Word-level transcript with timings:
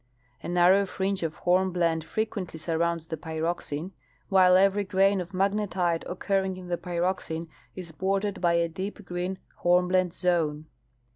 A 0.41 0.49
narrow 0.49 0.87
fringe 0.87 1.21
of 1.21 1.35
hornblende 1.35 2.03
frequently 2.03 2.57
surrounds 2.57 3.05
the 3.05 3.17
pyroxene, 3.17 3.91
while 4.29 4.57
every 4.57 4.83
grain 4.83 5.21
of 5.21 5.31
magnetite 5.31 6.01
occurring 6.09 6.57
in 6.57 6.69
the 6.69 6.77
pyroxene 6.79 7.47
is 7.75 7.91
bordered 7.91 8.41
by 8.41 8.53
a 8.53 8.67
deep 8.67 9.05
green 9.05 9.37
hornblende 9.57 10.13
zone. 10.13 10.65